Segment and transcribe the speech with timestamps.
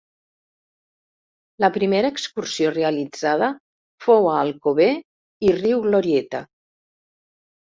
[1.63, 3.51] La primera excursió realitzada
[4.07, 4.89] fou a Alcover
[5.51, 6.43] i Riu Glorieta.